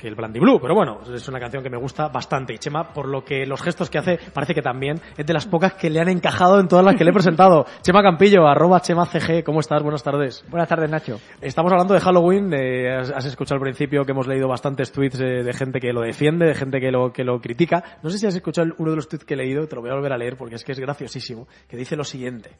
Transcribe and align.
que 0.00 0.08
el 0.08 0.14
Brandy 0.14 0.40
Blue, 0.40 0.58
pero 0.60 0.74
bueno, 0.74 1.00
es 1.14 1.28
una 1.28 1.38
canción 1.38 1.62
que 1.62 1.70
me 1.70 1.76
gusta 1.76 2.08
bastante. 2.08 2.54
Y 2.54 2.58
Chema, 2.58 2.92
por 2.92 3.06
lo 3.06 3.22
que 3.22 3.44
los 3.44 3.60
gestos 3.60 3.90
que 3.90 3.98
hace, 3.98 4.18
parece 4.32 4.54
que 4.54 4.62
también 4.62 5.00
es 5.16 5.26
de 5.26 5.32
las 5.32 5.46
pocas 5.46 5.74
que 5.74 5.90
le 5.90 6.00
han 6.00 6.08
encajado 6.08 6.58
en 6.58 6.68
todas 6.68 6.84
las 6.84 6.96
que 6.96 7.04
le 7.04 7.10
he 7.10 7.12
presentado. 7.12 7.66
Chema 7.82 8.02
Campillo, 8.02 8.46
arroba 8.46 8.80
Chema 8.80 9.06
CG, 9.06 9.44
¿cómo 9.44 9.60
estás? 9.60 9.82
Buenas 9.82 10.02
tardes. 10.02 10.44
Buenas 10.48 10.68
tardes, 10.68 10.90
Nacho. 10.90 11.20
Estamos 11.40 11.70
hablando 11.72 11.94
de 11.94 12.00
Halloween, 12.00 12.52
eh, 12.54 12.96
has, 12.96 13.24
escuchado 13.26 13.56
al 13.56 13.62
principio 13.62 14.04
que 14.04 14.12
hemos 14.12 14.26
leído 14.26 14.48
bastantes 14.48 14.90
tweets 14.90 15.20
eh, 15.20 15.42
de 15.42 15.52
gente 15.52 15.80
que 15.80 15.92
lo 15.92 16.00
defiende, 16.00 16.46
de 16.46 16.54
gente 16.54 16.80
que 16.80 16.90
lo, 16.90 17.12
que 17.12 17.22
lo 17.22 17.40
critica. 17.40 17.98
No 18.02 18.10
sé 18.10 18.18
si 18.18 18.26
has 18.26 18.34
escuchado 18.34 18.68
uno 18.78 18.90
de 18.90 18.96
los 18.96 19.08
tweets 19.08 19.24
que 19.24 19.34
he 19.34 19.36
leído, 19.36 19.66
te 19.66 19.76
lo 19.76 19.82
voy 19.82 19.90
a 19.90 19.94
volver 19.94 20.12
a 20.12 20.18
leer 20.18 20.36
porque 20.36 20.54
es 20.54 20.64
que 20.64 20.72
es 20.72 20.80
graciosísimo, 20.80 21.46
que 21.68 21.76
dice 21.76 21.94
lo 21.94 22.04
siguiente. 22.04 22.50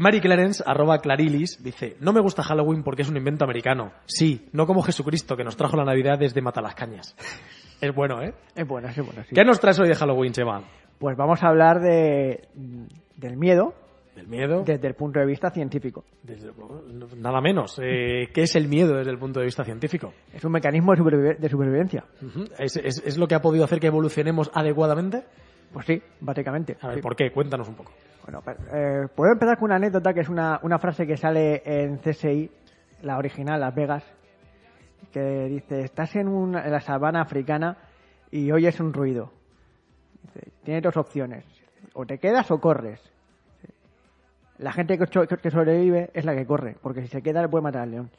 Mary 0.00 0.20
Clarence, 0.20 0.62
arroba 0.66 0.98
Clarilis, 0.98 1.62
dice, 1.62 1.96
no 2.00 2.14
me 2.14 2.20
gusta 2.20 2.42
Halloween 2.42 2.82
porque 2.82 3.02
es 3.02 3.08
un 3.10 3.18
invento 3.18 3.44
americano. 3.44 3.92
Sí, 4.06 4.48
no 4.52 4.66
como 4.66 4.82
Jesucristo 4.82 5.36
que 5.36 5.44
nos 5.44 5.56
trajo 5.58 5.76
la 5.76 5.84
Navidad 5.84 6.18
desde 6.18 6.40
Matalascañas. 6.40 7.14
Es 7.82 7.94
bueno, 7.94 8.20
¿eh? 8.22 8.34
Es 8.54 8.68
bueno, 8.68 8.88
es 8.88 8.96
bueno, 8.98 9.22
sí. 9.26 9.34
¿Qué 9.34 9.42
nos 9.42 9.58
traes 9.58 9.78
hoy 9.80 9.88
de 9.88 9.94
Halloween, 9.94 10.32
Chema? 10.34 10.62
Pues 10.98 11.16
vamos 11.16 11.42
a 11.42 11.48
hablar 11.48 11.80
de, 11.80 12.46
del 13.16 13.38
miedo 13.38 13.72
¿Del 14.14 14.26
miedo? 14.28 14.64
desde 14.66 14.86
el 14.86 14.94
punto 14.94 15.18
de 15.18 15.24
vista 15.24 15.50
científico. 15.50 16.04
Desde- 16.22 16.50
nada 17.16 17.40
menos. 17.40 17.80
Eh, 17.82 18.28
¿Qué 18.34 18.42
es 18.42 18.54
el 18.56 18.68
miedo 18.68 18.96
desde 18.98 19.10
el 19.10 19.18
punto 19.18 19.40
de 19.40 19.46
vista 19.46 19.64
científico? 19.64 20.12
Es 20.30 20.44
un 20.44 20.52
mecanismo 20.52 20.92
de, 20.94 20.98
supervi- 21.00 21.38
de 21.38 21.48
supervivencia. 21.48 22.04
¿Es, 22.58 22.76
es, 22.76 23.02
es 23.02 23.16
lo 23.16 23.26
que 23.26 23.34
ha 23.34 23.40
podido 23.40 23.64
hacer 23.64 23.80
que 23.80 23.86
evolucionemos 23.86 24.50
adecuadamente? 24.52 25.24
Pues 25.72 25.86
sí, 25.86 26.02
básicamente. 26.20 26.76
A 26.82 26.88
ver, 26.88 26.96
sí. 26.96 27.02
¿por 27.02 27.16
qué? 27.16 27.30
Cuéntanos 27.32 27.66
un 27.66 27.76
poco. 27.76 27.92
Bueno, 28.24 28.42
eh, 28.72 29.08
puedo 29.14 29.32
empezar 29.32 29.56
con 29.58 29.66
una 29.66 29.76
anécdota 29.76 30.12
que 30.12 30.20
es 30.20 30.28
una, 30.28 30.60
una 30.62 30.78
frase 30.78 31.06
que 31.06 31.16
sale 31.16 31.62
en 31.64 31.98
CSI, 31.98 32.50
la 33.02 33.16
original, 33.18 33.60
Las 33.60 33.74
Vegas, 33.74 34.04
que 35.12 35.20
dice, 35.46 35.80
estás 35.82 36.14
en, 36.16 36.28
una- 36.28 36.66
la 36.68 36.80
sabana 36.80 37.22
africana 37.22 37.76
y 38.30 38.50
oyes 38.52 38.78
un 38.80 38.92
ruido. 38.92 39.32
Dice, 40.22 40.50
Tienes 40.62 40.82
dos 40.82 40.96
opciones, 40.96 41.44
o 41.94 42.04
te 42.06 42.18
quedas 42.18 42.50
o 42.50 42.60
corres. 42.60 43.00
La 44.58 44.72
gente 44.72 44.98
que 44.98 45.50
sobrevive 45.50 46.10
es 46.12 46.24
la 46.26 46.34
que 46.34 46.44
corre, 46.46 46.76
porque 46.82 47.00
si 47.00 47.08
se 47.08 47.22
queda 47.22 47.40
le 47.40 47.48
puede 47.48 47.62
matar 47.64 47.82
al 47.82 47.90
león. 47.90 48.10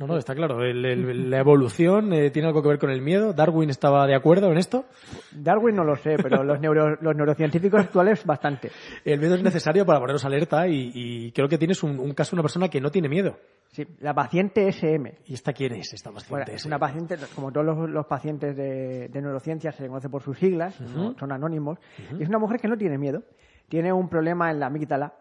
No, 0.00 0.06
no, 0.06 0.16
está 0.16 0.34
claro. 0.34 0.64
El- 0.64 0.84
el- 0.84 1.30
la 1.30 1.38
evolución 1.38 2.12
eh, 2.12 2.30
tiene 2.30 2.48
algo 2.48 2.62
que 2.62 2.68
ver 2.70 2.78
con 2.78 2.90
el 2.90 3.02
miedo. 3.02 3.32
¿Darwin 3.34 3.68
estaba 3.70 4.06
de 4.06 4.14
acuerdo 4.14 4.50
en 4.50 4.56
esto? 4.58 4.86
Darwin 5.30 5.76
no 5.76 5.84
lo 5.84 5.94
sé, 5.94 6.16
pero 6.16 6.42
los, 6.42 6.58
neuro- 6.58 6.96
los 7.00 7.14
neurocientíficos 7.14 7.80
actuales 7.82 8.24
bastante. 8.24 8.70
El 9.04 9.20
miedo 9.20 9.34
es 9.34 9.42
necesario 9.42 9.84
para 9.84 10.00
ponernos 10.00 10.24
alerta 10.24 10.66
y, 10.66 10.90
y 10.94 11.32
creo 11.32 11.48
que 11.48 11.58
tienes 11.58 11.82
un, 11.82 11.98
un 12.00 12.14
caso 12.14 12.30
de 12.30 12.36
una 12.36 12.42
persona 12.44 12.68
que 12.68 12.80
no 12.80 12.90
tiene 12.90 13.08
miedo. 13.10 13.36
Sí, 13.72 13.86
la 14.00 14.14
paciente 14.14 14.66
SM. 14.72 15.18
¿Y 15.26 15.34
esta 15.34 15.52
quién 15.52 15.74
es, 15.74 15.92
esta 15.92 16.10
Bueno, 16.10 16.24
paciente? 16.28 16.54
es 16.54 16.64
una 16.64 16.78
paciente, 16.78 17.16
como 17.36 17.52
todos 17.52 17.66
los, 17.66 17.88
los 17.90 18.06
pacientes 18.06 18.56
de, 18.56 19.08
de 19.08 19.22
neurociencia, 19.22 19.70
se 19.70 19.86
conoce 19.86 20.08
por 20.08 20.22
sus 20.22 20.38
siglas, 20.38 20.74
son 21.18 21.30
anónimos, 21.30 21.78
y 22.18 22.22
es 22.22 22.28
una 22.28 22.38
mujer 22.38 22.58
que 22.58 22.66
no 22.68 22.76
tiene 22.76 22.98
miedo. 22.98 23.22
Tiene 23.68 23.92
un 23.92 24.08
problema 24.08 24.50
en 24.50 24.58
la 24.58 24.66
amígdala, 24.66 25.12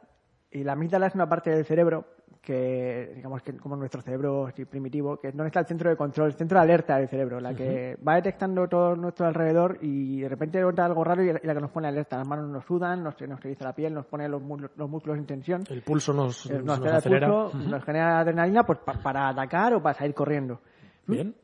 y 0.51 0.63
la 0.63 0.71
amígdala 0.71 1.05
es 1.07 1.13
una 1.15 1.29
parte 1.29 1.51
del 1.51 1.63
cerebro 1.65 2.05
que, 2.41 3.11
digamos 3.15 3.41
que 3.43 3.55
como 3.57 3.75
nuestro 3.75 4.01
cerebro 4.01 4.49
primitivo, 4.69 5.17
que 5.17 5.27
es 5.27 5.35
donde 5.35 5.47
está 5.47 5.59
el 5.59 5.65
centro 5.67 5.89
de 5.89 5.95
control, 5.95 6.27
el 6.27 6.33
centro 6.33 6.57
de 6.57 6.63
alerta 6.63 6.97
del 6.97 7.07
cerebro, 7.07 7.39
la 7.39 7.53
que 7.53 7.97
va 8.07 8.15
detectando 8.15 8.67
todo 8.67 8.95
nuestro 8.95 9.27
alrededor 9.27 9.77
y 9.81 10.21
de 10.21 10.29
repente 10.29 10.59
nota 10.61 10.85
algo 10.85 11.03
raro 11.03 11.21
y 11.23 11.27
la 11.31 11.53
que 11.53 11.59
nos 11.61 11.69
pone 11.71 11.87
alerta. 11.87 12.17
Las 12.17 12.27
manos 12.27 12.49
nos 12.49 12.65
sudan, 12.65 13.03
nos, 13.03 13.19
nos 13.21 13.43
eriza 13.45 13.65
la 13.65 13.73
piel, 13.73 13.93
nos 13.93 14.05
pone 14.05 14.27
los, 14.29 14.41
los 14.75 14.89
músculos 14.89 15.17
en 15.17 15.25
tensión. 15.25 15.63
El 15.69 15.81
pulso 15.83 16.13
nos, 16.13 16.49
Eh, 16.49 16.61
nos 16.63 16.79
nos, 16.79 16.91
acelera 16.93 17.27
nos 17.27 17.83
genera 17.83 18.19
adrenalina 18.19 18.63
pues, 18.63 18.79
pa- 18.79 18.93
para 19.03 19.29
atacar 19.29 19.73
o 19.75 19.81
para 19.81 19.93
salir 19.97 20.13
corriendo. 20.15 20.59
Bien. 21.05 21.35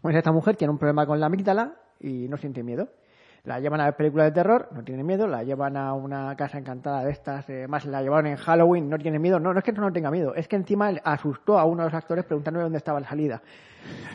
Pues 0.00 0.14
esta 0.16 0.32
mujer 0.32 0.56
tiene 0.56 0.70
un 0.72 0.78
problema 0.78 1.04
con 1.06 1.18
la 1.18 1.26
amígdala 1.26 1.74
y 2.00 2.28
no 2.28 2.36
siente 2.36 2.62
miedo. 2.62 2.88
La 3.44 3.60
llevan 3.60 3.80
a 3.80 3.84
ver 3.84 3.96
películas 3.96 4.28
de 4.28 4.32
terror, 4.32 4.68
no 4.72 4.82
tiene 4.82 5.04
miedo. 5.04 5.26
La 5.26 5.42
llevan 5.42 5.76
a 5.76 5.92
una 5.92 6.34
casa 6.34 6.58
encantada 6.58 7.04
de 7.04 7.10
estas, 7.10 7.48
eh, 7.50 7.66
más 7.68 7.84
la 7.84 8.00
llevaron 8.02 8.26
en 8.26 8.36
Halloween, 8.36 8.88
no 8.88 8.96
tiene 8.98 9.18
miedo. 9.18 9.38
No, 9.38 9.52
no 9.52 9.58
es 9.58 9.64
que 9.64 9.72
no 9.72 9.92
tenga 9.92 10.10
miedo, 10.10 10.34
es 10.34 10.48
que 10.48 10.56
encima 10.56 10.88
asustó 11.04 11.58
a 11.58 11.64
uno 11.64 11.82
de 11.82 11.90
los 11.90 11.94
actores 11.94 12.24
preguntándole 12.24 12.64
dónde 12.64 12.78
estaba 12.78 13.00
la 13.00 13.08
salida. 13.08 13.42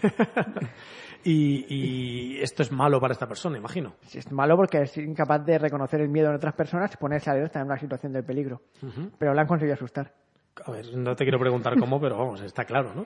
Y, 1.24 1.66
y 1.68 2.42
esto 2.42 2.64
es 2.64 2.72
malo 2.72 3.00
para 3.00 3.12
esta 3.12 3.28
persona, 3.28 3.58
imagino. 3.58 3.96
Es 4.14 4.32
malo 4.32 4.56
porque 4.56 4.84
es 4.84 4.98
incapaz 4.98 5.46
de 5.46 5.58
reconocer 5.58 6.00
el 6.00 6.10
miedo 6.10 6.30
en 6.30 6.36
otras 6.36 6.54
personas 6.54 6.94
y 6.94 6.98
ponerse 6.98 7.30
alerta 7.30 7.60
en 7.60 7.66
una 7.66 7.78
situación 7.78 8.14
de 8.14 8.24
peligro. 8.24 8.62
Pero 9.18 9.34
la 9.34 9.42
han 9.42 9.48
conseguido 9.48 9.74
asustar. 9.74 10.14
A 10.66 10.72
ver, 10.72 10.96
no 10.96 11.16
te 11.16 11.26
quiero 11.26 11.40
preguntar 11.40 11.78
cómo, 11.78 12.00
pero 12.00 12.18
vamos, 12.18 12.42
está 12.42 12.64
claro, 12.64 12.94
¿no? 12.94 13.06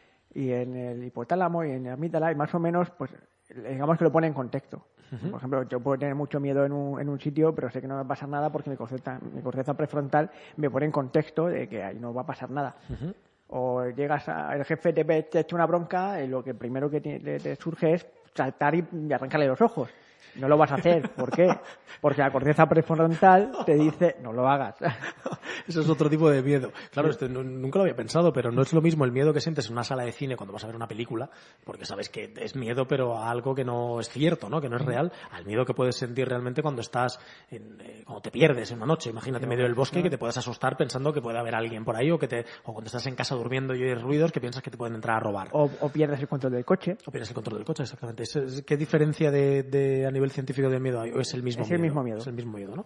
y 0.33 0.51
en 0.51 0.75
el 0.75 1.03
hipotálamo 1.03 1.63
y 1.63 1.71
en 1.71 1.83
la 1.85 1.93
amígdala 1.93 2.31
y 2.31 2.35
más 2.35 2.53
o 2.55 2.59
menos, 2.59 2.89
pues 2.91 3.11
digamos 3.49 3.97
que 3.97 4.03
lo 4.05 4.11
pone 4.11 4.27
en 4.27 4.33
contexto. 4.33 4.85
Por 5.29 5.37
ejemplo, 5.39 5.63
yo 5.63 5.81
puedo 5.81 5.99
tener 5.99 6.15
mucho 6.15 6.39
miedo 6.39 6.63
en 6.65 6.71
un, 6.71 6.99
en 7.01 7.09
un 7.09 7.19
sitio, 7.19 7.53
pero 7.53 7.69
sé 7.69 7.81
que 7.81 7.87
no 7.87 7.95
va 7.95 8.01
a 8.01 8.07
pasar 8.07 8.29
nada 8.29 8.49
porque 8.49 8.69
mi 8.69 8.77
corteza, 8.77 9.19
mi 9.33 9.41
corteza 9.41 9.73
prefrontal 9.73 10.31
me 10.55 10.69
pone 10.69 10.85
en 10.85 10.91
contexto 10.93 11.47
de 11.47 11.67
que 11.67 11.83
ahí 11.83 11.99
no 11.99 12.13
va 12.13 12.21
a 12.21 12.25
pasar 12.25 12.49
nada. 12.49 12.75
O 13.49 13.85
llegas 13.89 14.29
a, 14.29 14.55
el 14.55 14.63
jefe 14.63 14.93
te, 14.93 15.03
te 15.23 15.39
echa 15.41 15.55
una 15.55 15.65
bronca 15.65 16.21
y 16.23 16.27
lo 16.27 16.41
que 16.41 16.53
primero 16.53 16.89
que 16.89 17.01
te, 17.01 17.19
te- 17.19 17.39
te 17.39 17.55
surge 17.57 17.93
es 17.95 18.07
saltar 18.33 18.73
y 18.75 19.11
arrancarle 19.11 19.47
los 19.47 19.59
ojos. 19.59 19.89
No 20.35 20.47
lo 20.47 20.57
vas 20.57 20.71
a 20.71 20.75
hacer. 20.75 21.09
¿Por 21.11 21.31
qué? 21.31 21.47
Porque 21.99 22.21
la 22.21 22.31
corteza 22.31 22.67
prefrontal 22.67 23.51
te 23.65 23.75
dice, 23.75 24.15
no 24.21 24.31
lo 24.33 24.47
hagas. 24.47 24.75
Eso 25.67 25.81
es 25.81 25.89
otro 25.89 26.09
tipo 26.09 26.29
de 26.29 26.41
miedo. 26.41 26.71
Claro, 26.91 27.09
esto 27.09 27.27
nunca 27.27 27.77
lo 27.77 27.83
había 27.83 27.95
pensado, 27.95 28.33
pero 28.33 28.51
no 28.51 28.61
es 28.63 28.73
lo 28.73 28.81
mismo 28.81 29.05
el 29.05 29.11
miedo 29.11 29.31
que 29.33 29.41
sientes 29.41 29.67
en 29.67 29.73
una 29.73 29.83
sala 29.83 30.03
de 30.03 30.11
cine 30.11 30.35
cuando 30.35 30.53
vas 30.53 30.63
a 30.63 30.67
ver 30.67 30.75
una 30.75 30.87
película, 30.87 31.29
porque 31.63 31.85
sabes 31.85 32.09
que 32.09 32.33
es 32.37 32.55
miedo, 32.55 32.87
pero 32.87 33.17
a 33.17 33.29
algo 33.29 33.53
que 33.53 33.63
no 33.63 33.99
es 33.99 34.09
cierto, 34.09 34.49
¿no? 34.49 34.59
Que 34.59 34.69
no 34.69 34.77
es 34.77 34.85
real, 34.85 35.11
al 35.31 35.45
miedo 35.45 35.65
que 35.65 35.73
puedes 35.73 35.95
sentir 35.95 36.27
realmente 36.27 36.61
cuando 36.61 36.81
estás, 36.81 37.19
en, 37.51 37.79
eh, 37.81 38.01
cuando 38.05 38.21
te 38.21 38.31
pierdes 38.31 38.71
en 38.71 38.77
una 38.77 38.87
noche. 38.87 39.09
Imagínate 39.11 39.43
en 39.43 39.49
medio 39.49 39.63
del 39.65 39.75
bosque 39.75 40.01
que 40.01 40.09
te 40.09 40.17
puedes 40.17 40.37
asustar 40.37 40.75
pensando 40.77 41.13
que 41.13 41.21
puede 41.21 41.37
haber 41.37 41.53
alguien 41.55 41.85
por 41.85 41.95
ahí 41.95 42.09
o 42.09 42.17
que 42.17 42.27
te, 42.27 42.45
o 42.63 42.73
cuando 42.73 42.87
estás 42.87 43.05
en 43.05 43.15
casa 43.15 43.35
durmiendo 43.35 43.75
y 43.75 43.83
oyes 43.83 44.01
ruidos 44.01 44.31
que 44.31 44.39
piensas 44.41 44.63
que 44.63 44.71
te 44.71 44.77
pueden 44.77 44.95
entrar 44.95 45.17
a 45.17 45.19
robar. 45.19 45.49
O, 45.51 45.69
o 45.81 45.89
pierdes 45.89 46.19
el 46.21 46.27
control 46.27 46.53
del 46.53 46.65
coche. 46.65 46.97
O 47.05 47.11
pierdes 47.11 47.29
el 47.29 47.35
control 47.35 47.57
del 47.57 47.65
coche, 47.65 47.83
exactamente. 47.83 48.23
¿Qué 48.65 48.77
diferencia 48.77 49.29
de, 49.31 49.63
de- 49.63 50.05
a 50.07 50.11
nivel 50.11 50.20
científico 50.29 50.69
de 50.69 50.79
miedo 50.79 51.01
hay? 51.01 51.09
¿O 51.11 51.19
es 51.21 51.33
el 51.33 51.41
mismo 51.41 51.63
Es 51.63 51.69
miedo? 51.69 51.75
el 51.77 51.81
mismo 51.81 52.03
miedo. 52.03 52.19
Es 52.19 52.27
el 52.27 52.33
mismo 52.33 52.57
miedo, 52.57 52.75
¿no? 52.75 52.85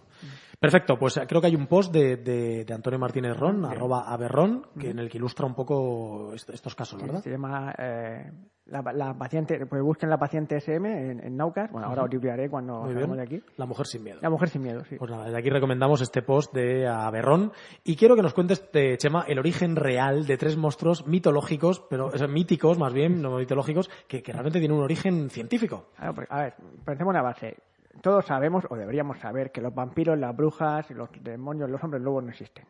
Perfecto, 0.58 0.98
pues 0.98 1.20
creo 1.28 1.40
que 1.40 1.48
hay 1.48 1.54
un 1.56 1.66
post 1.66 1.92
de, 1.92 2.16
de- 2.16 2.64
de 2.64 2.74
Antonio 2.74 2.98
Martínez 2.98 3.36
Ron, 3.36 3.64
arroba 3.64 4.10
aberron, 4.12 4.66
que 4.78 4.90
en 4.90 4.98
el 4.98 5.08
que 5.10 5.18
ilustra 5.18 5.46
un 5.46 5.54
poco 5.54 6.32
est- 6.34 6.48
estos 6.50 6.74
casos, 6.74 7.00
¿verdad? 7.00 7.20
Se 7.22 7.30
llama 7.30 7.74
eh, 7.78 8.32
la, 8.66 8.82
la 8.94 9.14
paciente, 9.14 9.66
pues 9.66 9.82
busquen 9.82 10.08
la 10.08 10.18
paciente 10.18 10.56
SM 10.56 11.10
en, 11.10 11.20
en 11.22 11.36
Naucas. 11.36 11.70
Bueno, 11.70 11.86
ahora 11.88 12.04
os 12.04 12.50
cuando 12.50 12.84
bien. 12.86 13.12
de 13.16 13.22
aquí. 13.22 13.42
La 13.56 13.66
mujer 13.66 13.86
sin 13.86 14.02
miedo. 14.02 14.18
La 14.22 14.30
mujer 14.30 14.48
sin 14.48 14.62
miedo, 14.62 14.82
sí. 14.84 14.96
Pues 14.96 15.10
nada, 15.10 15.24
desde 15.24 15.38
aquí 15.38 15.50
recomendamos 15.50 16.00
este 16.00 16.22
post 16.22 16.52
de 16.54 16.86
Aberrón. 16.88 17.52
Y 17.84 17.94
quiero 17.96 18.16
que 18.16 18.22
nos 18.22 18.32
cuentes, 18.34 18.64
eh, 18.72 18.96
Chema, 18.98 19.24
el 19.28 19.38
origen 19.38 19.76
real 19.76 20.26
de 20.26 20.36
tres 20.38 20.56
monstruos 20.56 21.06
mitológicos, 21.06 21.80
pero 21.90 22.06
o 22.06 22.16
sea, 22.18 22.26
míticos 22.28 22.78
más 22.78 22.92
bien, 22.94 23.20
no 23.20 23.36
mitológicos, 23.36 23.90
que, 24.08 24.22
que 24.22 24.32
realmente 24.32 24.58
tienen 24.58 24.76
un 24.78 24.84
origen 24.84 25.28
científico. 25.30 25.90
A 25.98 26.06
ver, 26.06 26.14
pues, 26.14 26.28
a 26.30 26.40
ver, 26.42 26.54
pensemos 26.84 27.10
una 27.12 27.22
base. 27.22 27.56
Todos 28.00 28.26
sabemos, 28.26 28.66
o 28.70 28.76
deberíamos 28.76 29.18
saber, 29.18 29.50
que 29.52 29.60
los 29.60 29.74
vampiros, 29.74 30.18
las 30.18 30.36
brujas, 30.36 30.90
los 30.90 31.08
demonios, 31.22 31.70
los 31.70 31.82
hombres 31.82 32.02
lobos 32.02 32.22
no 32.24 32.30
existen. 32.30 32.64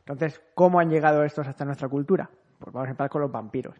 Entonces, 0.00 0.40
¿cómo 0.54 0.78
han 0.80 0.88
llegado 0.90 1.24
estos 1.24 1.46
hasta 1.46 1.64
nuestra 1.64 1.88
cultura? 1.88 2.28
Pues 2.58 2.72
vamos 2.72 2.86
a 2.88 2.90
empezar 2.90 3.10
con 3.10 3.22
los 3.22 3.30
vampiros. 3.32 3.74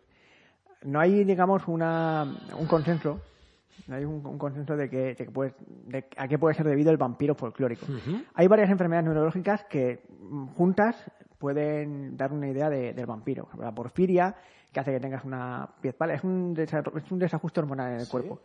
No 0.82 1.00
hay, 1.00 1.25
digamos, 1.25 1.67
una, 1.69 2.25
un 2.58 2.67
consenso 2.67 3.20
Hay 3.90 4.05
un, 4.05 4.25
un 4.26 4.38
consenso 4.38 4.76
de 4.76 4.88
que, 4.90 4.96
de 5.14 5.17
que 5.17 5.31
puede- 5.31 5.55
de 5.87 6.06
a 6.17 6.26
qué 6.28 6.38
puede 6.38 6.55
ser 6.55 6.67
debido 6.67 6.90
el 6.90 6.96
vampiro 6.96 7.34
folclórico. 7.34 7.87
Hay 8.34 8.46
varias 8.49 8.70
enfermedades 8.70 9.05
neurológicas 9.06 9.64
que 9.64 10.02
mm, 10.20 10.46
juntas 10.56 10.96
pueden 11.38 12.17
dar 12.17 12.32
una 12.32 12.49
idea 12.49 12.69
de- 12.70 12.93
del 12.94 13.06
vampiro. 13.06 13.49
La 13.58 13.73
porfiria, 13.73 14.34
que 14.73 14.81
hace 14.81 14.93
que 14.93 15.00
tengas 15.00 15.25
una 15.25 15.69
piel 15.81 15.94
pálida, 15.94 16.17
es 16.17 16.25
un, 16.25 16.55
es 16.58 17.12
un 17.12 17.19
desajuste 17.19 17.61
hormonal 17.61 17.93
en 17.93 18.00
el 18.00 18.08
cuerpo. 18.08 18.40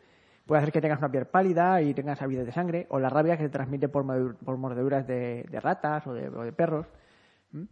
Puede 0.46 0.62
hacer 0.62 0.74
que 0.74 0.82
tengas 0.82 1.00
una 1.00 1.12
piel 1.12 1.26
pálida 1.26 1.82
y 1.82 1.94
tengas 1.94 2.22
avidez 2.22 2.46
de 2.46 2.52
sangre, 2.52 2.88
o 2.90 3.00
la 3.00 3.10
rabia 3.10 3.38
que 3.38 3.44
se 3.44 3.50
transmite 3.50 3.88
por, 3.90 4.04
mordeduras 4.04 5.08
de, 5.08 5.46
ratas 5.62 6.06
o 6.08 6.14
de, 6.14 6.28
o 6.30 6.44
de 6.44 6.52
perros. 6.52 6.88
¿Mm? 7.52 7.64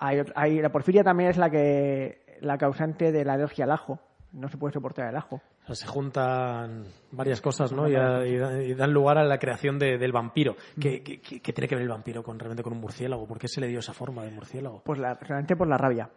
Hay, 0.00 0.22
hay- 0.34 0.60
la 0.60 0.70
porfiria 0.70 1.04
también 1.04 1.30
es 1.30 1.36
la 1.36 1.50
que 1.50 2.38
la 2.40 2.56
causante 2.58 3.12
de 3.12 3.24
la 3.24 3.34
alergia 3.34 3.64
al 3.64 3.72
ajo. 3.72 3.98
No 4.32 4.48
se 4.48 4.58
puede 4.58 4.74
soportar 4.74 5.08
el 5.08 5.16
ajo. 5.16 5.36
O 5.64 5.66
sea, 5.66 5.74
se 5.74 5.86
juntan 5.86 6.84
varias 7.12 7.40
cosas, 7.40 7.72
¿no? 7.72 7.88
Y, 7.88 7.94
a- 7.96 8.20
dan 8.76 8.92
lugar 8.92 9.18
a 9.18 9.24
la 9.24 9.38
creación 9.38 9.78
de- 9.78 9.98
del 9.98 10.12
vampiro. 10.12 10.54
¿Qué, 10.80 11.02
qué- 11.02 11.20
qué- 11.20 11.40
qué 11.40 11.52
tiene 11.52 11.66
que 11.68 11.74
ver 11.74 11.82
el 11.82 11.88
vampiro 11.90 12.22
con 12.22 12.38
realmente 12.38 12.62
con 12.62 12.72
un 12.72 12.80
murciélago? 12.80 13.26
¿Por 13.26 13.38
qué 13.38 13.48
se 13.48 13.60
le 13.60 13.66
dio 13.68 13.78
esa 13.80 13.92
forma 13.92 14.22
de 14.24 14.30
murciélago? 14.30 14.82
Pues 14.84 14.98
la, 14.98 15.18
solamente 15.26 15.56
por 15.56 15.66
la 15.68 15.76
rabia. 15.78 16.08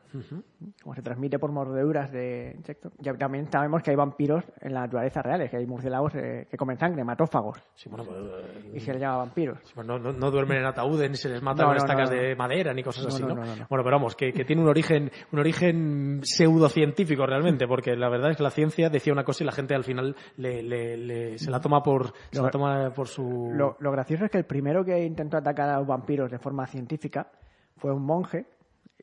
Como 0.83 0.95
se 0.95 1.01
transmite 1.01 1.39
por 1.39 1.51
mordeduras 1.51 2.11
de 2.11 2.53
insectos. 2.55 2.91
Ya 2.99 3.13
también 3.13 3.49
sabemos 3.51 3.81
que 3.83 3.91
hay 3.91 3.95
vampiros 3.97 4.43
en 4.61 4.73
la 4.73 4.81
naturaleza 4.81 5.21
real, 5.21 5.49
que 5.49 5.57
hay 5.57 5.65
murciélagos 5.65 6.13
eh, 6.15 6.47
que 6.49 6.57
comen 6.57 6.77
sangre, 6.77 7.03
matófagos, 7.03 7.57
Sí, 7.75 7.89
bueno, 7.89 8.05
pues, 8.05 8.17
eh, 8.19 8.71
y 8.75 8.79
se 8.79 8.91
les 8.93 9.01
llama 9.01 9.17
vampiros. 9.17 9.57
pues 9.73 9.85
no, 9.87 9.97
no- 9.99 10.13
no 10.13 10.31
duermen 10.31 10.59
en 10.59 10.65
ataúdes, 10.65 11.09
ni 11.09 11.17
se 11.17 11.29
les 11.29 11.41
mata 11.41 11.63
No, 11.63 11.69
con 11.69 11.77
no, 11.77 11.83
estacas 11.83 12.09
de 12.09 12.35
madera, 12.35 12.73
ni 12.73 12.83
cosas 12.83 13.05
así, 13.07 13.21
no, 13.23 13.29
¿no? 13.29 13.35
no, 13.35 13.45
no, 13.45 13.55
no. 13.55 13.67
Bueno, 13.69 13.83
pero 13.83 13.95
vamos, 13.97 14.15
que, 14.15 14.31
que 14.33 14.43
tiene 14.45 14.61
un 14.61 14.69
origen, 14.69 15.11
un 15.31 15.39
origen 15.39 16.19
pseudocientífico 16.23 17.25
realmente, 17.25 17.67
porque 17.67 17.95
la 18.01 18.09
verdad 18.09 18.31
es 18.31 18.37
que 18.37 18.43
la 18.43 18.49
ciencia 18.51 18.89
decía 18.89 19.13
una 19.13 19.23
cosa 19.23 19.43
y 19.43 19.45
la 19.47 19.53
gente 19.53 19.73
al 19.73 19.85
final 19.85 20.15
le, 20.35 20.61
le- 20.61 20.97
le- 20.97 21.37
se 21.37 21.49
la 21.49 21.61
toma 21.61 21.81
por, 21.81 22.07
se 22.31 22.37
Lo- 22.39 22.43
la 22.45 22.51
toma 22.51 22.89
por 22.93 23.07
su... 23.07 23.51
Lo, 23.53 23.77
lo 23.79 23.91
gracioso 23.91 24.25
es 24.25 24.31
que 24.31 24.37
el 24.39 24.45
primero 24.45 24.83
que 24.83 25.03
intentó 25.05 25.37
atacar 25.37 25.69
a 25.69 25.77
los 25.77 25.87
vampiros 25.87 26.29
de 26.29 26.39
forma 26.39 26.67
científica 26.67 27.31
fue 27.77 27.93
un 27.93 28.03
monje 28.03 28.45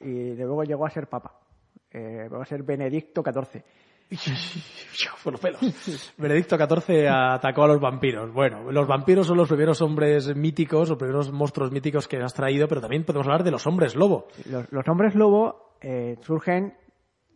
y 0.01 0.35
de 0.35 0.45
luego 0.45 0.65
llegó 0.65 0.85
a 0.87 0.91
ser 0.91 1.07
papa. 1.09 1.33
Eh, 1.91 2.25
llegó 2.25 2.43
a 2.43 2.45
ser 2.45 2.63
Benedicto 2.63 3.23
XIV. 3.23 3.63
por 5.23 5.33
los 5.33 5.41
pelos. 5.41 6.15
Benedicto 6.17 6.57
XIV 6.57 7.09
atacó 7.11 7.65
a 7.65 7.69
los 7.69 7.81
vampiros. 7.81 8.33
Bueno, 8.33 8.71
los 8.73 8.87
vampiros 8.87 9.27
son 9.27 9.37
los 9.37 9.49
primeros 9.49 9.81
hombres 9.83 10.35
míticos, 10.35 10.89
los 10.89 10.99
primeros 10.99 11.31
monstruos 11.33 11.71
míticos 11.73 12.09
que 12.09 12.17
has 12.19 12.33
traído, 12.35 12.69
pero 12.69 12.81
también 12.81 13.05
podemos 13.05 13.27
hablar 13.27 13.45
de 13.45 13.51
los 13.51 13.67
hombres 13.67 13.95
lobo. 13.97 14.29
Los, 14.51 14.71
los 14.73 14.89
hombres 14.89 15.15
lobo 15.15 15.73
eh, 15.81 16.17
surgen 16.23 16.75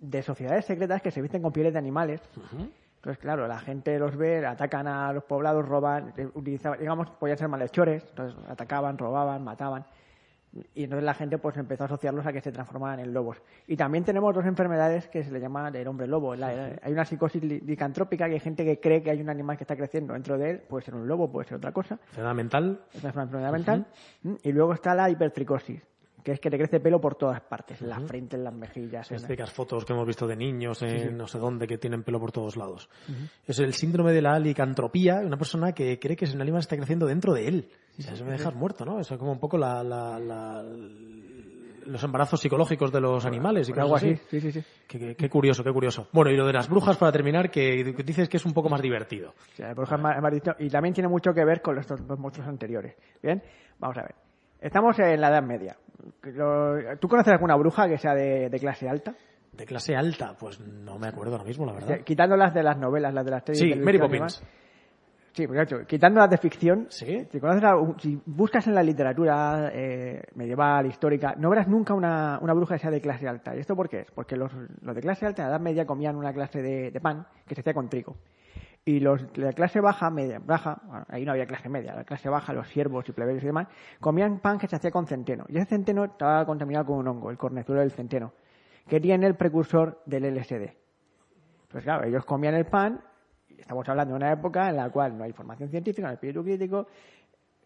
de 0.02 0.22
sociedades 0.22 0.66
secretas 0.66 1.00
que 1.00 1.10
se 1.10 1.22
visten 1.22 1.40
con 1.40 1.52
pieles 1.52 1.72
de 1.72 1.78
animales. 1.78 2.20
Entonces, 2.96 3.18
claro, 3.18 3.48
la 3.48 3.58
gente 3.58 3.98
los 3.98 4.14
ve, 4.16 4.44
atacan 4.46 4.86
a 4.86 5.12
los 5.12 5.24
poblados, 5.24 5.66
roban, 5.66 6.12
eh, 6.16 6.28
utilizaban, 6.34 6.78
digamos, 6.78 7.08
podían 7.10 7.38
ser 7.38 7.48
malhechores, 7.48 8.04
entonces 8.10 8.38
atacaban, 8.48 8.98
robaban, 8.98 9.42
mataban. 9.42 9.84
Y 10.74 10.84
entonces 10.84 11.04
la 11.04 11.14
gente 11.14 11.38
pues 11.38 11.56
empezó 11.56 11.84
a 11.84 11.86
asociarlos 11.86 12.26
a 12.26 12.32
que 12.32 12.42
se 12.42 12.52
transformaban 12.52 13.00
en 13.00 13.14
lobos. 13.14 13.40
Y 13.66 13.74
también 13.76 14.04
tenemos 14.04 14.34
dos 14.34 14.44
enfermedades 14.44 15.08
que 15.08 15.24
se 15.24 15.30
le 15.32 15.40
llama 15.40 15.68
el 15.72 15.88
hombre 15.88 16.06
lobo. 16.06 16.34
La- 16.36 16.76
hay 16.82 16.92
una 16.92 17.06
psicosis 17.06 17.42
li- 17.42 17.60
licantrópica, 17.60 18.26
que 18.26 18.34
hay 18.34 18.40
gente 18.40 18.62
que 18.64 18.78
cree 18.78 19.02
que 19.02 19.10
hay 19.10 19.20
un 19.22 19.30
animal 19.30 19.56
que 19.56 19.64
está 19.64 19.76
creciendo 19.76 20.12
dentro 20.12 20.36
de 20.36 20.50
él, 20.50 20.58
puede 20.60 20.84
ser 20.84 20.94
un 20.94 21.08
lobo, 21.08 21.32
puede 21.32 21.48
ser 21.48 21.56
otra 21.56 21.72
cosa. 21.72 21.98
Enfermedad 22.10 22.34
mental. 22.34 22.80
Es 22.92 23.02
una 23.02 23.22
enfermedad 23.22 23.52
mental. 23.52 23.86
¿Mm? 24.24 24.34
Y 24.42 24.52
luego 24.52 24.74
está 24.74 24.94
la 24.94 25.08
hipertricosis, 25.08 25.82
que 26.22 26.32
es 26.32 26.40
que 26.40 26.50
te 26.50 26.56
crece 26.58 26.80
pelo 26.80 27.00
por 27.00 27.14
todas 27.16 27.40
partes, 27.40 27.80
en 27.82 27.88
la 27.88 27.98
frente, 28.00 28.36
en 28.36 28.44
las 28.44 28.54
mejillas. 28.54 29.10
en- 29.10 29.16
Las 29.16 29.22
típicas 29.26 29.50
fotos 29.52 29.84
que 29.84 29.92
hemos 29.92 30.06
visto 30.06 30.26
de 30.26 30.36
niños 30.36 30.80
en 30.82 31.16
no 31.16 31.26
sé 31.26 31.38
dónde 31.38 31.66
que 31.66 31.78
tienen 31.78 32.02
pelo 32.02 32.20
por 32.20 32.32
todos 32.32 32.56
lados. 32.56 32.88
Es 33.46 33.58
el 33.58 33.74
síndrome 33.74 34.12
de 34.12 34.22
la 34.22 34.38
licantropía, 34.38 35.16
una 35.20 35.36
persona 35.36 35.72
que 35.72 35.98
cree 35.98 36.16
que 36.16 36.24
un 36.26 36.40
animal 36.40 36.60
está 36.60 36.76
creciendo 36.76 37.06
dentro 37.06 37.32
de 37.34 37.48
él. 37.48 37.68
O 37.98 38.02
sea, 38.02 38.14
eso 38.14 38.24
me 38.24 38.32
dejas 38.32 38.54
muerto, 38.54 38.84
¿no? 38.84 39.00
Eso 39.00 39.14
es 39.14 39.18
como 39.18 39.32
un 39.32 39.38
poco 39.40 39.58
la, 39.58 39.82
la- 39.84 40.18
la- 40.18 40.64
los 41.84 42.02
embarazos 42.04 42.40
psicológicos 42.40 42.92
de 42.92 43.00
los 43.00 43.24
animales 43.26 43.68
y 43.68 43.72
algo 43.72 43.96
así. 43.96 44.16
sí, 44.30 44.40
sí, 44.40 44.52
sí. 44.52 44.62
Qué, 44.86 44.98
qué- 44.98 45.16
qué 45.16 45.28
curioso, 45.28 45.64
qué 45.64 45.72
curioso. 45.72 46.08
Bueno, 46.12 46.30
y 46.30 46.36
lo 46.36 46.46
de 46.46 46.52
las 46.52 46.68
brujas, 46.68 46.96
para 46.96 47.10
terminar, 47.10 47.50
que 47.50 47.82
dices 48.04 48.28
que 48.28 48.36
es 48.36 48.44
un 48.46 48.52
poco 48.54 48.68
más 48.68 48.80
divertido. 48.80 49.34
Sea, 49.54 49.74
por 49.74 49.84
ejemplo, 49.84 50.10
hemos 50.12 50.30
dicho- 50.32 50.54
y 50.58 50.68
también 50.68 50.94
tiene 50.94 51.08
mucho 51.08 51.32
que 51.34 51.44
ver 51.44 51.60
con 51.60 51.74
los 51.74 51.86
dos 51.88 52.18
monstruos 52.18 52.48
anteriores. 52.48 52.94
Bien, 53.22 53.42
vamos 53.78 53.98
a 53.98 54.02
ver. 54.02 54.14
Estamos 54.62 54.98
en 55.00 55.20
la 55.20 55.28
Edad 55.28 55.42
Media. 55.42 55.76
¿Tú 57.00 57.08
conoces 57.08 57.32
alguna 57.32 57.56
bruja 57.56 57.88
que 57.88 57.98
sea 57.98 58.14
de, 58.14 58.48
de 58.48 58.58
clase 58.58 58.88
alta? 58.88 59.14
De 59.52 59.66
clase 59.66 59.94
alta, 59.94 60.34
pues 60.38 60.60
no 60.60 60.98
me 60.98 61.08
acuerdo 61.08 61.32
ahora 61.32 61.44
mismo, 61.44 61.66
la 61.66 61.72
verdad. 61.72 62.00
Quitando 62.04 62.36
las 62.36 62.54
de 62.54 62.62
las 62.62 62.78
novelas, 62.78 63.12
las 63.12 63.24
de 63.24 63.30
las 63.30 63.42
series 63.44 63.58
Sí, 63.60 63.68
de 63.70 63.84
Mary 63.84 63.98
Poppins. 63.98 64.42
Sí, 65.34 65.46
por 65.46 65.58
hecho, 65.58 65.78
quitando 65.86 66.20
las 66.20 66.28
de 66.30 66.36
ficción, 66.36 66.86
¿Sí? 66.90 67.26
si, 67.30 67.40
conoces 67.40 67.64
a- 67.64 67.74
si 67.98 68.20
buscas 68.26 68.66
en 68.66 68.74
la 68.74 68.82
literatura 68.82 69.70
eh, 69.72 70.22
medieval, 70.34 70.86
histórica, 70.86 71.34
no 71.38 71.48
verás 71.48 71.68
nunca 71.68 71.94
una, 71.94 72.38
una 72.42 72.52
bruja 72.52 72.74
que 72.74 72.80
sea 72.80 72.90
de 72.90 73.00
clase 73.00 73.26
alta. 73.26 73.56
¿Y 73.56 73.60
esto 73.60 73.74
por 73.74 73.88
qué 73.88 74.00
es? 74.00 74.10
Porque 74.10 74.36
los, 74.36 74.52
los 74.82 74.94
de 74.94 75.00
clase 75.00 75.24
alta, 75.26 75.42
en 75.42 75.48
la 75.48 75.54
Edad 75.56 75.62
Media, 75.64 75.86
comían 75.86 76.16
una 76.16 76.32
clase 76.34 76.60
de, 76.60 76.90
de 76.90 77.00
pan 77.00 77.26
que 77.46 77.54
se 77.54 77.62
hacía 77.62 77.72
con 77.72 77.88
trigo. 77.88 78.14
Y 78.84 78.98
los 78.98 79.24
la 79.36 79.52
clase 79.52 79.80
baja, 79.80 80.10
media, 80.10 80.40
baja, 80.44 80.80
bueno, 80.84 81.06
ahí 81.08 81.24
no 81.24 81.32
había 81.32 81.46
clase 81.46 81.68
media, 81.68 81.94
la 81.94 82.02
clase 82.02 82.28
baja, 82.28 82.52
los 82.52 82.66
siervos 82.68 83.08
y 83.08 83.12
plebeyos 83.12 83.42
y 83.44 83.46
demás, 83.46 83.68
comían 84.00 84.40
pan 84.40 84.58
que 84.58 84.66
se 84.66 84.74
hacía 84.74 84.90
con 84.90 85.06
centeno. 85.06 85.44
Y 85.48 85.56
ese 85.56 85.66
centeno 85.66 86.04
estaba 86.04 86.44
contaminado 86.44 86.86
con 86.86 86.96
un 86.96 87.06
hongo, 87.06 87.30
el 87.30 87.38
cornezuelo 87.38 87.80
del 87.80 87.92
centeno, 87.92 88.32
que 88.88 89.00
tiene 89.00 89.26
el 89.26 89.36
precursor 89.36 90.02
del 90.04 90.34
LSD. 90.34 90.74
Pues 91.68 91.84
claro, 91.84 92.06
ellos 92.06 92.24
comían 92.24 92.54
el 92.54 92.66
pan, 92.66 93.00
y 93.48 93.60
estamos 93.60 93.88
hablando 93.88 94.14
de 94.14 94.16
una 94.16 94.32
época 94.32 94.68
en 94.68 94.76
la 94.76 94.90
cual 94.90 95.16
no 95.16 95.22
hay 95.22 95.32
formación 95.32 95.68
científica, 95.68 96.02
no 96.02 96.08
hay 96.08 96.14
espíritu 96.14 96.42
crítico, 96.42 96.88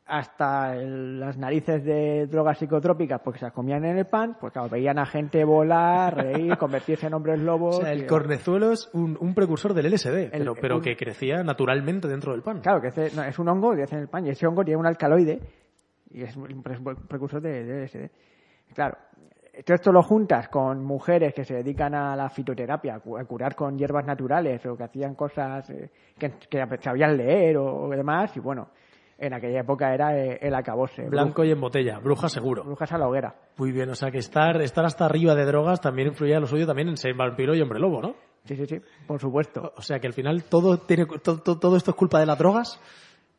hasta 0.07 0.77
el- 0.77 1.19
las 1.19 1.37
narices 1.37 1.85
de 1.85 2.27
drogas 2.29 2.59
psicotrópicas 2.59 3.21
porque 3.23 3.41
se 3.41 3.45
las 3.47 3.53
comían 3.53 3.85
en 3.85 3.99
el 3.99 4.07
pan, 4.07 4.37
pues 4.41 4.53
claro, 4.53 4.69
veían 4.69 4.99
a 4.99 5.07
gente 5.07 5.45
volar, 5.45 6.15
reír, 6.17 6.57
convertirse 6.59 7.09
en 7.09 7.15
hombres 7.15 7.41
lobos. 7.41 7.79
O 7.79 7.81
sea, 7.83 7.95
y- 7.95 8.01
el 8.01 8.07
cornezuelo 8.07 8.73
es 8.73 8.89
un, 8.93 9.17
un 9.21 9.35
precursor 9.35 9.75
del 9.75 9.87
LSD, 9.93 10.31
pero, 10.31 10.55
pero 10.55 10.77
un- 10.77 10.83
que 10.83 10.97
crecía 10.97 11.43
naturalmente 11.43 12.07
dentro 12.07 12.33
del 12.33 12.43
pan. 12.43 12.61
Claro, 12.61 12.81
que 12.81 12.89
ese- 12.89 13.15
no, 13.17 13.25
es 13.25 13.39
un 13.39 13.49
hongo 13.49 13.75
que 13.75 13.83
hace 13.83 13.97
en 13.97 14.03
el 14.03 14.09
pan 14.09 14.27
y 14.27 14.31
ese 14.31 14.47
hongo 14.47 14.65
tiene 14.65 14.79
un 14.79 14.87
alcaloide 14.87 15.41
y 16.11 16.23
es 16.23 16.37
un 16.37 16.63
pre- 16.63 16.79
precursor 17.09 17.41
de, 17.43 17.65
de 17.65 17.83
LSD. 17.85 18.11
Claro, 18.75 18.97
todo 19.65 19.75
esto 19.75 19.91
lo 19.91 20.03
juntas 20.03 20.49
con 20.49 20.85
mujeres 20.85 21.35
que 21.35 21.45
se 21.45 21.55
dedican 21.55 21.95
a 21.95 22.15
la 22.15 22.29
fitoterapia, 22.31 22.97
a 22.97 23.01
cu- 23.01 23.17
a 23.19 23.25
curar 23.25 23.55
con 23.57 23.77
hierbas 23.77 24.05
naturales 24.07 24.65
o 24.67 24.77
que 24.77 24.85
hacían 24.85 25.15
cosas 25.15 25.69
eh, 25.71 25.91
que, 26.17 26.33
que 26.49 26.65
sabían 26.81 27.17
leer 27.17 27.57
o, 27.57 27.87
o 27.87 27.89
demás 27.91 28.37
y 28.37 28.41
bueno, 28.41 28.69
en 29.19 29.33
aquella 29.35 29.61
época 29.61 29.93
era 29.95 30.17
eh, 30.19 30.39
el 30.43 30.55
acabose. 30.55 31.09
Blanco 31.09 31.45
y 31.45 31.51
en 31.51 31.61
botella, 31.61 31.99
bruja 31.99 32.29
seguro. 32.29 32.65
Brujas 32.65 32.93
a 32.93 32.99
la 32.99 33.09
hoguera. 33.09 33.35
Muy 33.57 33.73
bien, 33.73 33.89
o 33.91 33.95
sea 33.95 34.11
que 34.11 34.19
estar, 34.19 34.61
estar 34.61 34.85
hasta 34.85 35.05
arriba 35.07 35.35
de 35.35 35.45
drogas 35.45 35.81
también 35.81 36.09
influía 36.09 36.39
lo 36.41 36.47
suyo 36.47 36.67
también 36.67 36.89
en 36.89 36.97
ser 36.97 37.15
vampiro 37.15 37.55
y 37.55 37.61
hombre 37.63 37.79
lobo, 37.81 38.03
¿no? 38.03 38.15
Sí, 38.45 38.55
sí, 38.57 38.67
sí, 38.67 38.77
por 39.07 39.19
supuesto. 39.21 39.73
O 39.77 39.83
sea 39.83 39.99
que 39.99 40.07
al 40.07 40.13
final 40.13 40.45
todo, 40.45 40.79
tiene, 40.79 41.07
todo, 41.23 41.41
todo- 41.59 41.77
esto 41.77 41.91
es 41.93 41.97
culpa 41.97 42.21
de 42.21 42.27
las 42.27 42.39
drogas. 42.39 42.81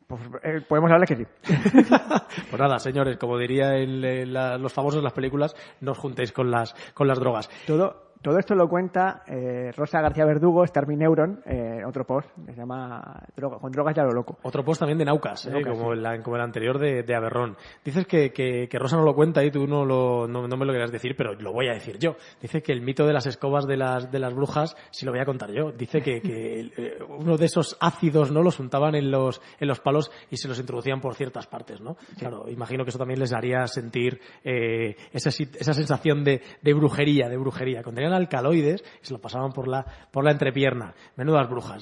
Pues, 0.06 0.20
eh, 0.42 0.60
podemos 0.68 0.90
hablar 0.90 1.06
que 1.06 1.16
sí. 1.16 1.26
Pues 2.50 2.60
nada, 2.60 2.78
señores, 2.78 3.16
como 3.18 3.38
diría 3.38 3.74
el- 3.76 4.04
el- 4.04 4.32
la- 4.32 4.56
los 4.58 4.72
famosos 4.72 4.98
en 4.98 5.04
las 5.04 5.12
películas, 5.12 5.54
no 5.80 5.92
os 5.92 5.98
juntéis 5.98 6.32
con 6.32 6.50
las, 6.50 6.74
con 6.94 7.06
las 7.08 7.18
drogas. 7.18 7.48
Todo, 7.66 8.12
todo 8.22 8.38
esto 8.38 8.54
lo 8.54 8.68
cuenta 8.68 9.22
eh, 9.26 9.70
Rosa 9.76 10.00
García 10.00 10.24
Verdugo, 10.24 10.66
Starving 10.66 10.98
Neuron, 10.98 11.40
eh, 11.46 11.77
otro 11.88 12.04
post 12.06 12.28
que 12.46 12.52
se 12.52 12.58
llama 12.58 13.22
Droga- 13.36 13.58
Con 13.58 13.72
drogas 13.72 13.94
ya 13.94 14.02
lo 14.04 14.12
loco. 14.12 14.38
Otro 14.42 14.64
post 14.64 14.80
también 14.80 14.98
de 14.98 15.04
Naucas, 15.04 15.46
¿eh? 15.46 15.50
Naucas, 15.50 15.76
como, 15.76 15.92
el, 15.92 16.22
como 16.22 16.36
el 16.36 16.42
anterior 16.42 16.78
de, 16.78 17.02
de 17.02 17.14
Aberrón. 17.14 17.56
Dices 17.84 18.06
que, 18.06 18.32
que- 18.32 18.68
que 18.68 18.78
Rosa 18.78 18.96
no 18.96 19.02
lo 19.04 19.14
cuenta 19.14 19.44
y 19.44 19.50
tú 19.50 19.66
no, 19.66 19.84
lo, 19.84 20.26
no, 20.28 20.46
no 20.46 20.56
me 20.56 20.64
lo 20.66 20.72
querías 20.72 20.92
decir, 20.92 21.14
pero 21.16 21.34
lo 21.34 21.52
voy 21.52 21.68
a 21.68 21.72
decir 21.74 21.98
yo. 21.98 22.16
Dice 22.40 22.62
que 22.62 22.72
el 22.72 22.80
mito 22.82 23.06
de 23.06 23.12
las 23.12 23.26
escobas 23.26 23.66
de 23.66 23.76
las, 23.76 24.10
de 24.10 24.18
las 24.18 24.34
brujas, 24.34 24.76
sí 24.90 25.04
lo 25.06 25.12
voy 25.12 25.20
a 25.20 25.24
contar 25.24 25.50
yo. 25.52 25.72
Dice 25.72 26.00
que, 26.00 26.20
que 26.20 26.60
el- 26.60 26.72
eh, 26.76 26.98
uno 27.08 27.36
de 27.36 27.46
esos 27.46 27.76
ácidos 27.80 28.30
no 28.30 28.42
los 28.42 28.60
untaban 28.60 28.94
en 28.94 29.10
los, 29.10 29.40
en 29.60 29.68
los 29.68 29.80
palos 29.80 30.10
y 30.30 30.36
se 30.36 30.48
los 30.48 30.58
introducían 30.58 31.00
por 31.00 31.14
ciertas 31.14 31.46
partes, 31.46 31.80
¿no? 31.80 31.96
Claro, 32.18 32.48
imagino 32.48 32.84
que 32.84 32.90
eso 32.90 32.98
también 32.98 33.20
les 33.20 33.32
haría 33.32 33.66
sentir 33.66 34.20
eh, 34.44 34.96
esa, 35.12 35.28
esa 35.30 35.72
sensación 35.74 36.24
de, 36.24 36.42
de 36.62 36.74
brujería, 36.74 37.28
de 37.28 37.36
brujería. 37.36 37.82
Contenían 37.82 38.12
alcaloides 38.12 38.82
y 39.02 39.06
se 39.06 39.12
lo 39.12 39.20
pasaban 39.20 39.52
por 39.52 39.68
la, 39.68 39.84
por 40.10 40.24
la 40.24 40.32
entrepierna. 40.32 40.94
Menudas 41.16 41.48
brujas. 41.48 41.77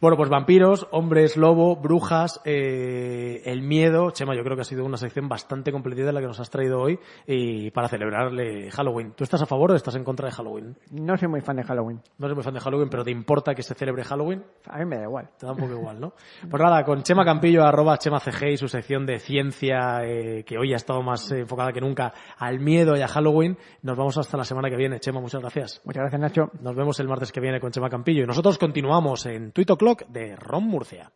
Bueno, 0.00 0.16
pues 0.16 0.28
vampiros, 0.28 0.86
hombres 0.90 1.36
lobo, 1.36 1.76
brujas, 1.76 2.40
eh, 2.44 3.42
el 3.44 3.62
miedo. 3.62 4.10
Chema, 4.10 4.34
yo 4.34 4.42
creo 4.42 4.56
que 4.56 4.62
ha 4.62 4.64
sido 4.64 4.84
una 4.84 4.96
sección 4.96 5.28
bastante 5.28 5.72
completita 5.72 6.12
la 6.12 6.20
que 6.20 6.26
nos 6.26 6.40
has 6.40 6.50
traído 6.50 6.80
hoy 6.80 6.98
y 7.26 7.70
para 7.70 7.88
celebrarle 7.88 8.70
Halloween. 8.70 9.12
¿Tú 9.12 9.24
estás 9.24 9.42
a 9.42 9.46
favor 9.46 9.72
o 9.72 9.74
estás 9.74 9.94
en 9.94 10.04
contra 10.04 10.26
de 10.26 10.32
Halloween? 10.32 10.76
No 10.90 11.16
soy 11.16 11.28
muy 11.28 11.40
fan 11.40 11.56
de 11.56 11.64
Halloween. 11.64 12.00
No 12.18 12.26
eres 12.26 12.36
muy 12.36 12.44
fan 12.44 12.54
de 12.54 12.60
Halloween, 12.60 12.88
pero 12.88 13.04
¿te 13.04 13.10
importa 13.10 13.54
que 13.54 13.62
se 13.62 13.74
celebre 13.74 14.04
Halloween? 14.04 14.44
A 14.66 14.78
mí 14.78 14.84
me 14.84 14.96
da 14.96 15.04
igual. 15.04 15.30
Te 15.38 15.46
da 15.46 15.52
un 15.52 15.58
poco 15.58 15.72
igual, 15.72 16.00
¿no? 16.00 16.14
Pues 16.48 16.62
nada, 16.62 16.84
con 16.84 17.02
Chema 17.02 17.24
Campillo, 17.24 17.64
arroba 17.64 17.98
Chema 17.98 18.20
CG 18.20 18.52
y 18.52 18.56
su 18.56 18.68
sección 18.68 19.06
de 19.06 19.18
ciencia, 19.18 20.04
eh, 20.04 20.44
que 20.44 20.58
hoy 20.58 20.72
ha 20.72 20.76
estado 20.76 21.02
más 21.02 21.30
eh, 21.32 21.40
enfocada 21.40 21.72
que 21.72 21.80
nunca 21.80 22.12
al 22.38 22.60
miedo 22.60 22.96
y 22.96 23.02
a 23.02 23.08
Halloween, 23.08 23.56
nos 23.82 23.96
vamos 23.96 24.18
hasta 24.18 24.36
la 24.36 24.44
semana 24.44 24.70
que 24.70 24.76
viene. 24.76 25.00
Chema, 25.00 25.20
muchas 25.20 25.40
gracias. 25.40 25.80
Muchas 25.84 26.02
gracias, 26.02 26.20
Nacho. 26.20 26.50
Nos 26.60 26.74
vemos 26.74 26.98
el 27.00 27.08
martes 27.08 27.32
que 27.32 27.40
viene 27.40 27.60
con 27.60 27.70
Chema 27.70 27.88
Campillo 27.88 28.22
y 28.22 28.26
nosotros 28.26 28.58
continuamos 28.58 29.11
en 29.26 29.52
Tweet 29.52 29.70
O'Clock 29.70 30.06
de 30.08 30.36
Ron 30.36 30.64
Murcia. 30.64 31.12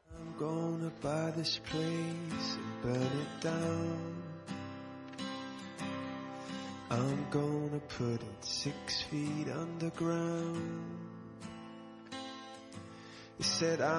I'm 6.88 7.26
gonna 7.30 7.80
put 7.98 8.22
it 8.22 8.44
six 8.44 9.02
feet 9.02 9.48
underground. 9.48 10.84
He 13.38 13.42
said, 13.42 13.80
I'm 13.80 13.94